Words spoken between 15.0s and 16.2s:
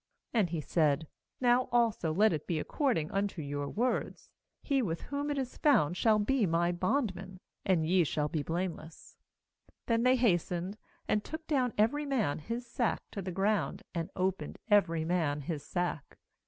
man his sack.